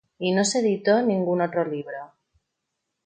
[0.17, 2.13] Y no se editó ningún otro libro.